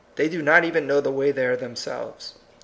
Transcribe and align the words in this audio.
They 0.15 0.27
do 0.29 0.41
not 0.41 0.65
even 0.65 0.87
know 0.87 0.99
the 0.99 1.11
way 1.11 1.29
there 1.29 1.55
themselves. 1.55 2.33